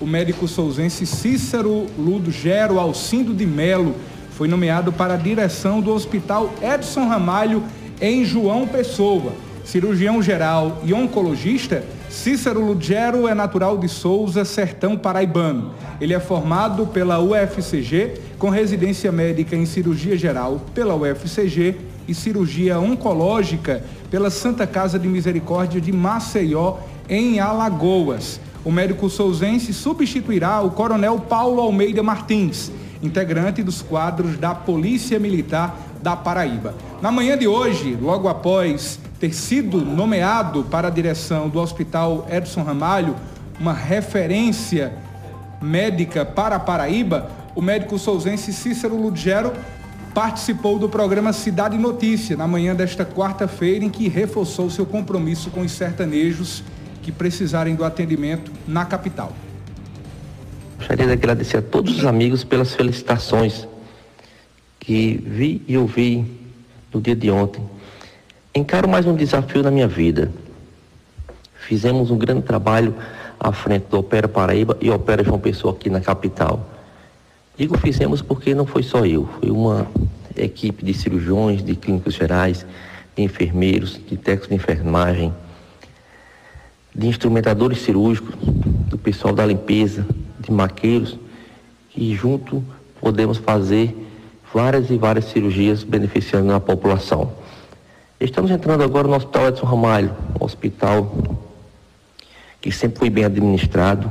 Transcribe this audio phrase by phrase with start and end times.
[0.00, 3.94] O médico souzense Cícero Ludgero Alcindo de Melo
[4.30, 7.62] foi nomeado para a direção do Hospital Edson Ramalho
[8.00, 9.34] em João Pessoa.
[9.62, 15.74] Cirurgião geral e oncologista, Cícero Ludgero é natural de Souza, sertão paraibano.
[16.00, 21.76] Ele é formado pela UFCG, com residência médica em cirurgia geral pela UFCG
[22.08, 28.40] e cirurgia oncológica pela Santa Casa de Misericórdia de Maceió, em Alagoas.
[28.62, 32.70] O médico souzense substituirá o coronel Paulo Almeida Martins,
[33.02, 36.74] integrante dos quadros da Polícia Militar da Paraíba.
[37.00, 42.62] Na manhã de hoje, logo após ter sido nomeado para a direção do Hospital Edson
[42.62, 43.16] Ramalho,
[43.58, 44.92] uma referência
[45.62, 49.52] médica para a Paraíba, o médico souzense Cícero Ludgero
[50.14, 55.62] participou do programa Cidade Notícia na manhã desta quarta-feira, em que reforçou seu compromisso com
[55.62, 56.62] os sertanejos
[57.10, 59.32] que precisarem do atendimento na capital.
[60.78, 63.66] Gostaria de agradecer a todos os amigos pelas felicitações
[64.78, 66.24] que vi e ouvi
[66.94, 67.62] no dia de ontem.
[68.54, 70.30] Encaro mais um desafio na minha vida.
[71.66, 72.94] Fizemos um grande trabalho
[73.38, 76.64] à frente do Opera Paraíba e Opera João Pessoa aqui na capital.
[77.56, 79.86] Digo fizemos porque não foi só eu, foi uma
[80.36, 82.64] equipe de cirurgiões, de clínicos gerais,
[83.16, 85.34] de enfermeiros, de técnicos de enfermagem,
[86.94, 88.34] de instrumentadores cirúrgicos,
[88.88, 90.06] do pessoal da limpeza,
[90.38, 91.18] de maqueiros,
[91.96, 92.64] e junto
[93.00, 93.96] podemos fazer
[94.52, 97.32] várias e várias cirurgias beneficiando a população.
[98.20, 101.14] Estamos entrando agora no Hospital Edson Ramalho, um hospital
[102.60, 104.10] que sempre foi bem administrado,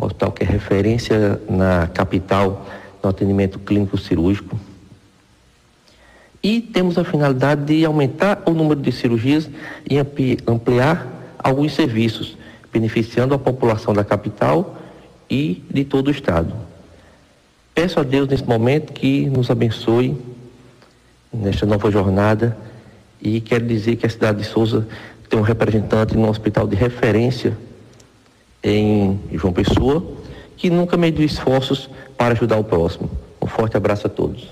[0.00, 2.66] um hospital que é referência na capital
[3.02, 4.58] no atendimento clínico cirúrgico.
[6.40, 9.50] E temos a finalidade de aumentar o número de cirurgias
[9.88, 9.98] e
[10.46, 12.36] ampliar alguns serviços,
[12.72, 14.76] beneficiando a população da capital
[15.30, 16.52] e de todo o estado.
[17.74, 20.16] Peço a Deus nesse momento que nos abençoe
[21.32, 22.56] nesta nova jornada
[23.20, 24.86] e quero dizer que a cidade de Souza
[25.28, 27.56] tem um representante no hospital de referência
[28.62, 30.04] em João Pessoa,
[30.56, 33.10] que nunca mediu esforços para ajudar o próximo.
[33.40, 34.46] Um forte abraço a todos.